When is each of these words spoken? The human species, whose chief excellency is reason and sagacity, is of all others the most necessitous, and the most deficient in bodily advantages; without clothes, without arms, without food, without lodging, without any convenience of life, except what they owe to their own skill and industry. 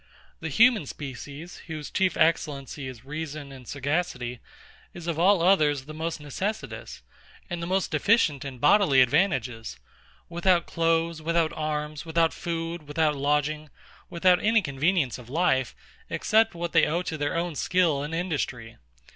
The 0.39 0.49
human 0.49 0.87
species, 0.87 1.57
whose 1.67 1.91
chief 1.91 2.17
excellency 2.17 2.87
is 2.87 3.05
reason 3.05 3.51
and 3.51 3.67
sagacity, 3.67 4.39
is 4.95 5.05
of 5.05 5.19
all 5.19 5.43
others 5.43 5.85
the 5.85 5.93
most 5.93 6.19
necessitous, 6.19 7.03
and 7.51 7.61
the 7.61 7.67
most 7.67 7.91
deficient 7.91 8.43
in 8.43 8.57
bodily 8.57 9.03
advantages; 9.03 9.77
without 10.27 10.65
clothes, 10.65 11.21
without 11.21 11.53
arms, 11.55 12.03
without 12.03 12.33
food, 12.33 12.87
without 12.87 13.15
lodging, 13.15 13.69
without 14.09 14.43
any 14.43 14.63
convenience 14.63 15.19
of 15.19 15.29
life, 15.29 15.75
except 16.09 16.55
what 16.55 16.71
they 16.73 16.87
owe 16.87 17.03
to 17.03 17.15
their 17.15 17.35
own 17.37 17.53
skill 17.53 18.01
and 18.01 18.15
industry. 18.15 18.77